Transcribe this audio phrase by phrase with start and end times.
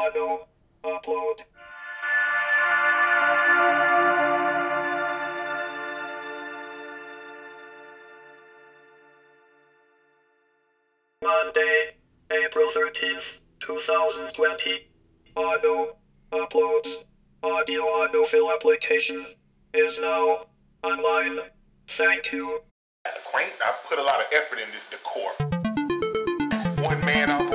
[0.00, 0.48] Audio
[0.82, 1.42] upload.
[11.22, 11.90] Monday,
[12.32, 14.88] April 13th, 2020.
[15.36, 15.96] Audio
[16.32, 17.04] uploads.
[17.42, 19.22] Audio autofill application
[19.74, 20.46] is now
[20.82, 21.40] online.
[21.88, 22.60] Thank you.
[23.30, 25.32] Quaint, I put a lot of effort in this decor.
[26.88, 27.49] One man operation.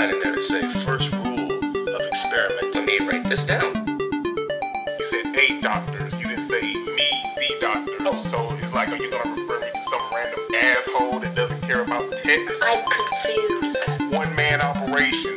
[0.00, 2.74] Alright, well, there's a line in there that say first rule of experiment.
[2.74, 3.74] Let me write this down.
[3.86, 6.14] You said a doctors.
[6.14, 7.96] You didn't say me, the doctor.
[8.00, 8.16] Oh.
[8.30, 11.82] So it's like, are you gonna refer me to some random asshole that doesn't care
[11.82, 12.40] about tech?
[12.62, 14.14] I'm confused.
[14.14, 15.36] One man operation.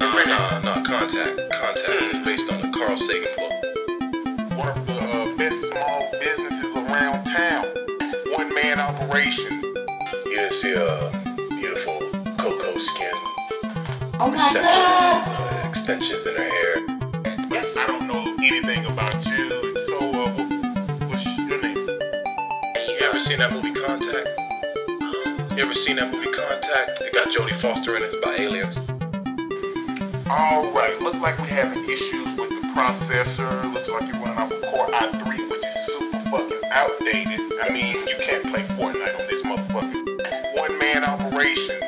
[0.00, 1.36] No, no, no, contact.
[1.52, 4.56] Contact is based on the Carl Sagan book.
[4.56, 7.66] One of the uh, best small businesses around town.
[8.32, 9.62] One man operation.
[10.24, 11.10] You didn't see a
[11.50, 12.00] beautiful
[12.38, 13.05] cocoa skin.
[14.18, 15.64] Oh my section, god!
[15.64, 16.76] uh, extensions in her hair.
[17.52, 17.76] Yes.
[17.76, 19.50] I don't know anything about you.
[19.88, 20.30] So, uh,
[21.06, 21.76] what's your name?
[21.76, 24.28] You ever seen that movie Contact?
[25.52, 27.00] You ever seen that movie Contact?
[27.02, 28.10] It got Jodie Foster in it.
[28.14, 28.78] It's by aliens.
[30.30, 33.72] All right, looks like we're having issues with the processor.
[33.74, 37.40] Looks like you're running off a Core i3, which is super fucking outdated.
[37.62, 40.56] I mean, you can't play Fortnite on this motherfucker.
[40.58, 41.85] One man operation.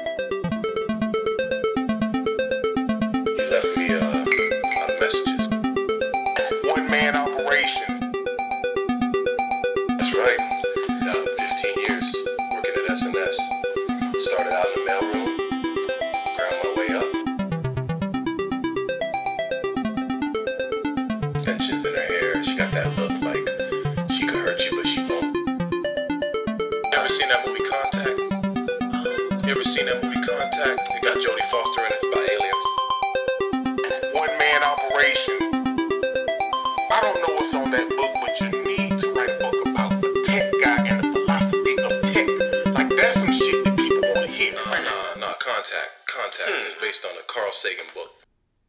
[45.71, 45.77] No.
[45.77, 46.09] Contact.
[46.09, 46.81] Contact is hmm.
[46.81, 48.11] based on the Carl Sagan book.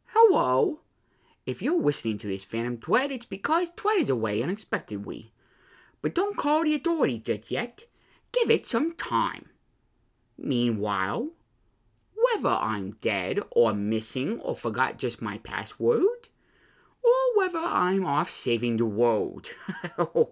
[0.06, 0.80] Hello.
[1.46, 5.32] If you're listening to this Phantom Twed, it's because Twed is away unexpectedly.
[6.02, 7.86] But don't call the authorities just yet.
[8.32, 9.46] Give it some time.
[10.38, 11.30] Meanwhile,
[12.14, 16.28] whether I'm dead or missing or forgot just my password,
[17.02, 19.48] or whether I'm off saving the world,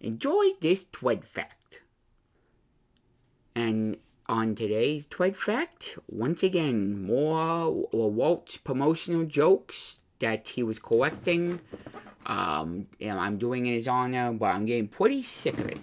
[0.00, 1.80] enjoy this Twed fact.
[3.54, 3.96] And
[4.28, 11.60] on today's Twed Fact, once again, more Walt's promotional jokes that he was collecting.
[12.26, 15.78] Um, know, I'm doing it in his honor, but I'm getting pretty sick of it.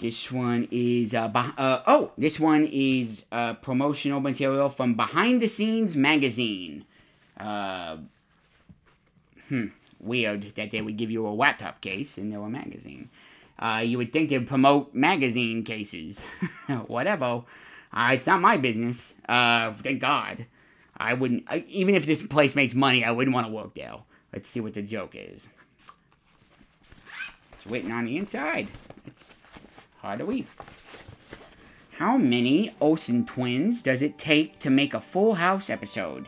[0.00, 5.48] This one is uh, uh oh, this one is uh, promotional material from Behind the
[5.48, 6.84] Scenes magazine.
[7.38, 7.98] Uh,
[9.48, 9.66] hmm,
[10.00, 13.08] weird that they would give you a laptop case and no a magazine.
[13.62, 16.24] Uh, you would think they'd promote magazine cases.
[16.88, 17.44] Whatever.
[17.92, 19.14] Uh, it's not my business.
[19.28, 20.46] Uh, thank God.
[20.96, 23.94] I wouldn't, I, even if this place makes money, I wouldn't want to work there.
[24.32, 25.48] Let's see what the joke is.
[27.52, 28.66] It's written on the inside.
[29.06, 29.30] It's
[29.98, 30.46] hard to read.
[31.92, 36.26] How many Olsen twins does it take to make a Full House episode?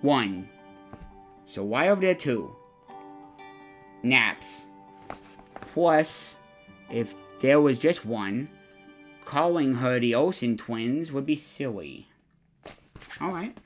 [0.00, 0.48] One.
[1.46, 2.56] So why over there two?
[4.02, 4.67] Naps.
[5.78, 6.34] Plus,
[6.90, 8.48] if there was just one,
[9.24, 12.08] calling her the Olsen twins would be silly.
[13.22, 13.56] Alright.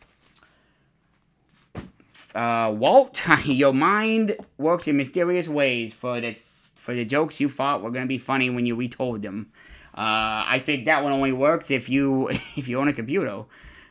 [2.34, 6.36] Uh, Walt, your mind works in mysterious ways for the
[6.74, 9.50] for the jokes you thought were gonna be funny when you retold them.
[9.94, 13.46] Uh, I think that one only works if you if you own a computer.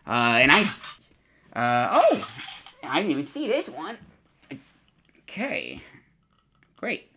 [0.06, 0.62] Uh, and I,
[1.53, 2.32] uh, oh,
[2.84, 3.98] I didn't even see this one.
[5.24, 5.82] Okay,
[6.78, 7.11] great.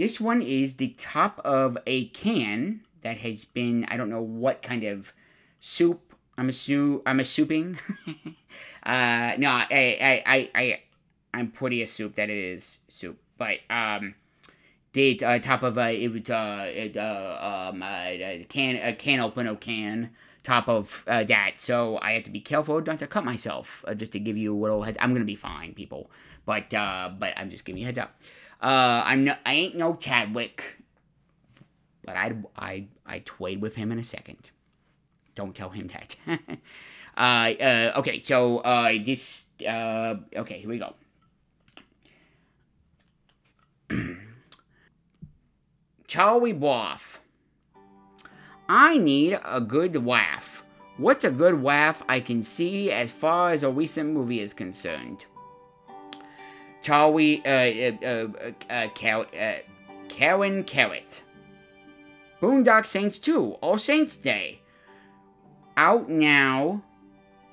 [0.00, 4.62] This one is the top of a can that has been I don't know what
[4.62, 5.12] kind of
[5.58, 6.14] soup.
[6.38, 7.78] I'm assu- I'm assuming.
[8.82, 10.80] uh, no, I I I I
[11.34, 14.14] I'm pretty assumed that it is soup, but um,
[14.94, 18.94] the uh, top of a it was uh, it, uh um uh, a can a
[18.94, 20.12] can opener can
[20.44, 23.84] top of uh, that, so I had to be careful not to cut myself.
[23.86, 26.10] Uh, just to give you a little heads, I'm gonna be fine, people.
[26.46, 28.18] But uh, but I'm just giving you a heads up.
[28.60, 30.76] Uh, I'm no, I ain't no Chadwick,
[32.04, 34.50] but I I I toyed with him in a second.
[35.34, 36.16] Don't tell him that.
[37.16, 40.94] uh, uh, okay, so uh, this uh, okay, here we go.
[46.06, 47.20] Charlie Bluff.
[48.68, 50.64] I need a good laugh.
[50.96, 55.24] What's a good waff I can see as far as a recent movie is concerned?
[56.82, 57.50] Charlie, uh,
[58.02, 58.28] uh,
[58.70, 59.54] uh, uh, uh,
[60.08, 61.22] Karen Carrot.
[62.40, 64.60] Boondock Saints 2, All Saints Day.
[65.76, 66.82] Out now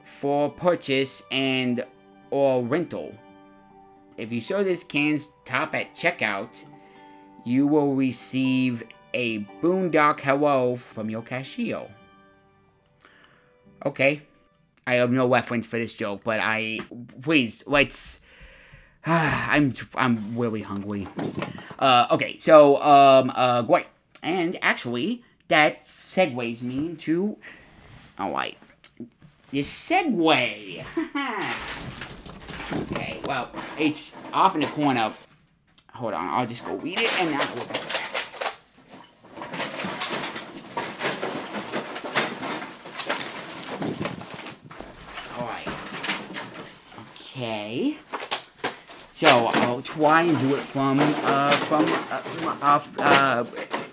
[0.04, 1.86] for purchase and
[2.32, 3.14] or rental.
[4.18, 6.64] If you show this can's top at checkout,
[7.46, 8.84] you will receive
[9.14, 11.88] a Boondock Hello from your cashier.
[13.86, 14.22] Okay.
[14.86, 16.80] I have no reference for this joke, but I
[17.22, 18.22] please let's.
[19.06, 21.08] I'm I'm really hungry.
[21.80, 23.88] Uh, okay, so um uh great,
[24.24, 27.38] and actually that segues me into.
[28.20, 28.58] All right,
[29.52, 30.84] this segue.
[32.92, 35.14] okay, well it's off in the corner.
[35.94, 37.98] Hold on, I'll just go read it and now back.
[45.40, 45.70] Alright.
[47.16, 47.98] Okay.
[49.18, 51.86] So I'll try and do it from uh from
[52.62, 53.46] uh, uh,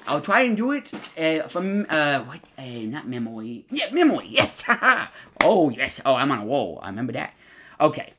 [0.07, 3.65] I'll try and do it uh, from uh what uh, not memory.
[3.71, 4.63] Yeah memory yes
[5.43, 6.03] oh yes.
[6.05, 7.33] Oh I'm on a roll I remember that.
[7.81, 8.13] Okay.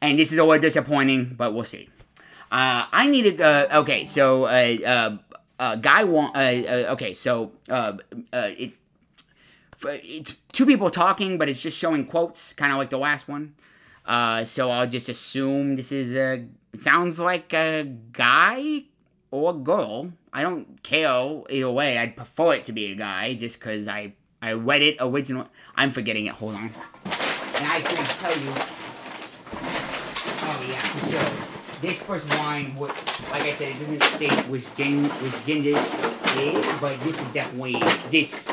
[0.00, 1.88] And this is a little disappointing but we'll see.
[2.52, 7.50] I needed uh okay so uh guy want okay so
[8.32, 8.72] it
[9.84, 13.56] it's two people talking, but it's just showing quotes, kind of like the last one.
[14.04, 16.46] Uh, so I'll just assume this is a.
[16.72, 18.84] It sounds like a guy
[19.30, 20.12] or a girl.
[20.32, 21.98] I don't care either way.
[21.98, 25.48] I'd prefer it to be a guy, just because I I read it original.
[25.76, 26.32] I'm forgetting it.
[26.32, 26.64] Hold on.
[26.64, 28.52] And I can tell you.
[30.44, 31.48] Oh yeah, sure.
[31.80, 32.90] This first wine, would,
[33.30, 35.76] like I said, it doesn't state which gin which this
[36.36, 38.52] is, but this is definitely this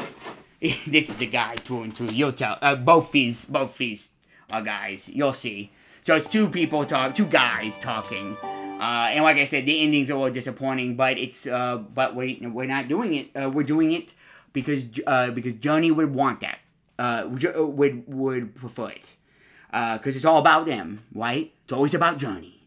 [0.88, 2.08] this is a guy through and through.
[2.08, 2.58] You'll tell.
[2.62, 4.10] Uh, both these, both these
[4.52, 5.10] are guys.
[5.10, 5.72] You'll see.
[6.04, 8.38] So it's two people talk, two guys talking.
[8.44, 12.40] Uh, and like I said, the ending's a little disappointing, but it's uh, but we
[12.42, 13.30] we're not doing it.
[13.36, 14.14] Uh, we're doing it
[14.54, 16.60] because uh, because Johnny would want that.
[16.98, 19.16] Uh, would would prefer it.
[19.72, 21.54] Because it's all about them, right?
[21.66, 22.60] It's always about Johnny.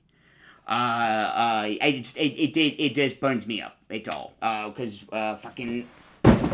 [0.68, 3.76] Uh, uh, it, it, it, it, it just burns me up.
[3.90, 4.32] It's all.
[4.40, 5.88] Because, uh, fucking.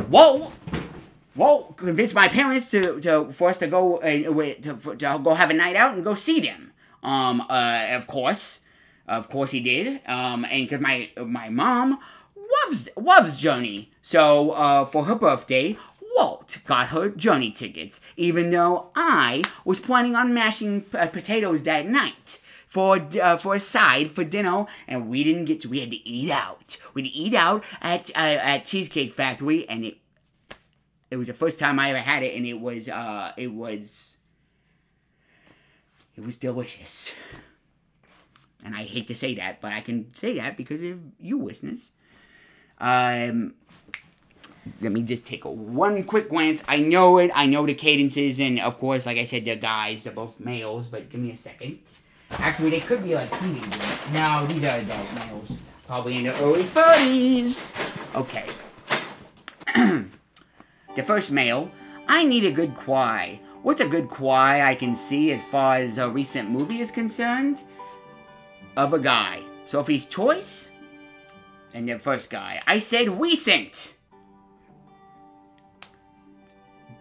[0.09, 0.53] Whoa!
[1.39, 5.51] Well, convince my parents to, to for us to go uh, to, to go have
[5.51, 6.73] a night out and go see them.
[7.03, 8.61] Um, uh, of course,
[9.07, 10.01] of course he did.
[10.07, 11.99] Um, and because my my mom
[12.67, 15.77] loves loves Johnny, so uh, for her birthday,
[16.17, 21.87] Walt got her Johnny tickets, even though I was planning on mashing uh, potatoes that
[21.87, 25.69] night for uh, for a side for dinner, and we didn't get to.
[25.69, 26.77] We had to eat out.
[26.95, 29.99] We'd eat out at uh, at Cheesecake Factory, and it
[31.11, 34.17] it was the first time I ever had it, and it was uh, it was
[36.17, 37.13] it was delicious.
[38.65, 41.93] And I hate to say that, but I can say that because of you listeners.
[42.79, 43.55] Um,
[44.81, 46.63] let me just take a one quick glance.
[46.69, 47.31] I know it.
[47.35, 50.05] I know the cadences, and of course, like I said, they're guys.
[50.05, 50.89] They're both males.
[50.89, 51.79] But give me a second.
[52.33, 54.13] Actually, they could be like teenagers.
[54.13, 55.59] No, these are adult males.
[55.87, 57.73] Probably in their early thirties.
[58.15, 58.47] Okay.
[60.99, 61.71] The first male,
[62.09, 63.41] I need a good quai.
[63.63, 67.63] What's a good quai I can see as far as a recent movie is concerned?
[68.77, 69.43] Of a guy.
[69.65, 70.73] Sophie's choice?
[71.73, 72.61] And the first guy.
[72.67, 73.95] I said recent!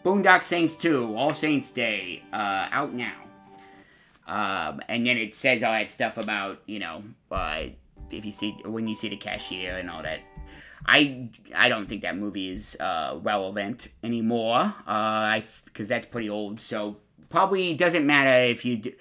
[0.05, 3.17] Boondock Saints 2, All Saints Day, uh, out now.
[4.27, 7.63] Um, and then it says all that stuff about, you know, uh,
[8.12, 10.19] if you see, when you see the cashier and all that
[10.88, 14.74] I I don't think that movie is uh, relevant anymore.
[14.86, 16.60] Uh, because that's pretty old.
[16.60, 16.98] So
[17.29, 18.77] probably doesn't matter if you.
[18.77, 18.94] Do,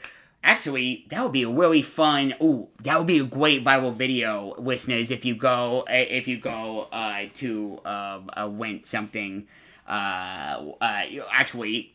[0.45, 2.35] actually, that would be a really fun.
[2.43, 5.11] Ooh, that would be a great viral video, listeners.
[5.11, 9.47] If you go if you go uh, to um, uh, rent something.
[9.88, 11.02] Uh, uh,
[11.33, 11.95] actually,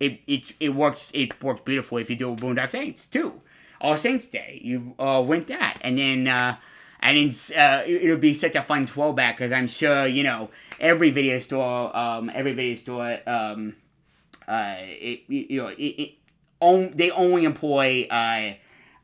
[0.00, 3.40] it, it it works it works beautifully if you do Boondock Saints too.
[3.80, 6.56] All Saints Day, you uh, rent that, and then uh,
[7.00, 10.50] and it's, uh, it'll be such a fun throwback because I'm sure you know
[10.80, 13.76] every video store, um, every video store, um,
[14.46, 16.12] uh, it, you know, it, it
[16.60, 18.52] on, they only employ uh,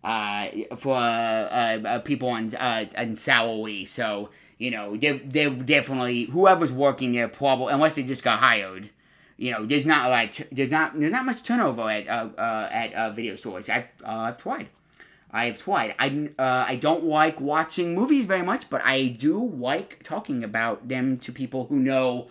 [0.02, 6.24] uh, for uh, uh, people on uh, on salary, so you know they they definitely
[6.26, 8.90] whoever's working there probably unless they just got hired.
[9.36, 13.34] You know, there's not like there's not there's not much turnover at uh, at video
[13.36, 13.68] stores.
[13.68, 14.68] I've I've tried.
[15.34, 15.96] I have tried.
[15.98, 20.86] I, uh, I don't like watching movies very much, but I do like talking about
[20.86, 22.28] them to people who know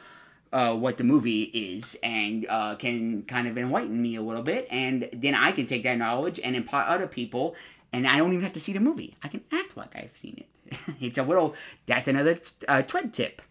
[0.54, 4.68] uh, what the movie is and uh, can kind of enlighten me a little bit,
[4.72, 7.56] and then I can take that knowledge and impart other people,
[7.92, 9.18] and I don't even have to see the movie.
[9.22, 10.96] I can act like I've seen it.
[11.02, 11.56] it's a little.
[11.88, 13.42] That's another uh, Twed tip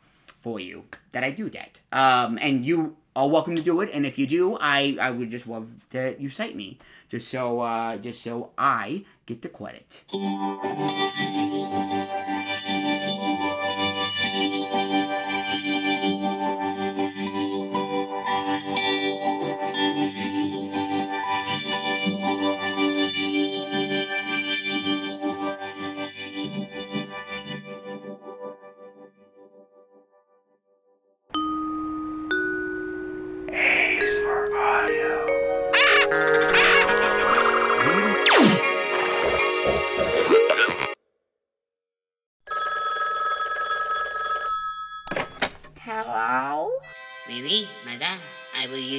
[0.41, 1.79] for you that I do that.
[1.93, 3.91] Um, and you are welcome to do it.
[3.93, 6.79] And if you do, I I would just love that you cite me
[7.13, 10.03] just so uh, just so I get the credit.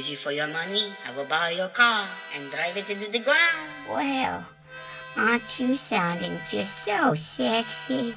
[0.04, 0.92] I use you for your money.
[1.08, 2.06] I will borrow your car
[2.36, 3.70] and drive it into the ground.
[3.90, 4.46] Well,
[5.16, 8.14] aren't you sounding just so sexy?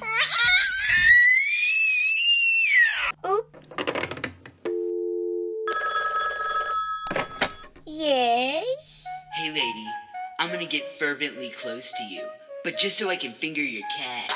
[3.25, 3.57] Oop.
[7.85, 8.65] Yes?
[9.35, 9.87] Hey, lady,
[10.39, 12.27] I'm gonna get fervently close to you,
[12.65, 14.29] but just so I can finger your cat.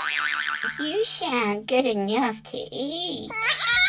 [0.80, 3.30] You sound good enough to eat.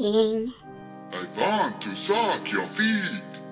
[0.00, 0.54] Speaking.
[1.12, 3.42] I want to suck your feet.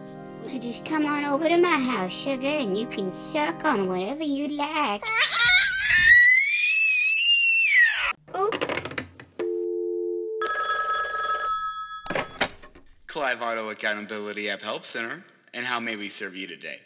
[0.42, 4.22] Well, just come on over to my house, sugar, and you can suck on whatever
[4.22, 5.02] you like.
[8.34, 9.04] Oop.
[13.08, 15.22] Clive Auto Accountability App Help Center.
[15.52, 16.78] And how may we serve you today?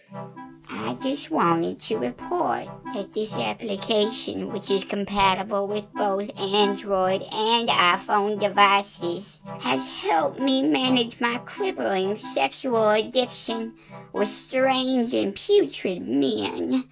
[0.85, 7.69] I just wanted to report that this application, which is compatible with both Android and
[7.69, 13.75] iPhone devices, has helped me manage my crippling sexual addiction
[14.13, 16.89] with strange and putrid men.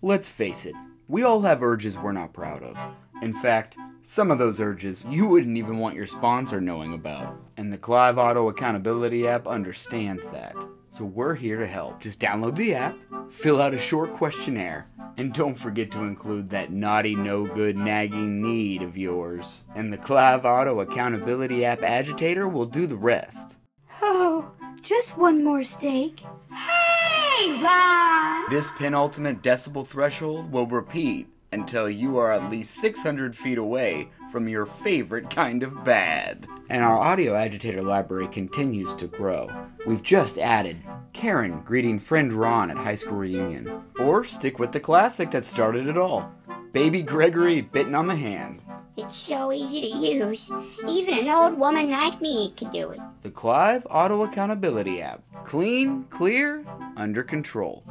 [0.00, 0.76] Let's face it,
[1.08, 2.76] we all have urges we're not proud of.
[3.22, 7.36] In fact, some of those urges you wouldn't even want your sponsor knowing about.
[7.56, 10.54] And the Clive Auto Accountability app understands that.
[10.92, 12.00] So we're here to help.
[12.00, 12.94] Just download the app,
[13.30, 18.42] fill out a short questionnaire, and don't forget to include that naughty, no good, nagging
[18.42, 19.64] need of yours.
[19.74, 23.56] And the Clive Auto Accountability app agitator will do the rest.
[24.02, 24.50] Oh,
[24.82, 26.20] just one more steak.
[26.54, 28.50] Hey, Ron!
[28.50, 34.48] This penultimate decibel threshold will repeat until you are at least 600 feet away from
[34.48, 36.46] your favorite kind of bad.
[36.70, 39.50] And our audio agitator library continues to grow.
[39.86, 40.78] We've just added
[41.12, 43.84] Karen greeting friend Ron at high school reunion.
[43.98, 46.32] Or stick with the classic that started it all
[46.72, 48.62] Baby Gregory bitten on the hand.
[48.96, 50.50] It's so easy to use.
[50.88, 53.00] Even an old woman like me could do it.
[53.20, 55.22] The Clive Auto Accountability app.
[55.44, 56.64] Clean, clear,
[56.96, 57.84] under control.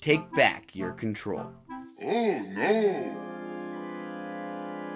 [0.00, 1.50] Take back your control.
[2.08, 3.16] Oh no!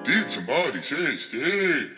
[0.05, 1.91] Did somebody say steak?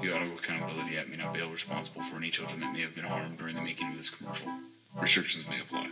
[0.00, 3.04] The Ottawa Accountability Act may not bail responsible for any children that may have been
[3.04, 4.48] harmed during the making of this commercial.
[5.00, 5.90] Restrictions may apply.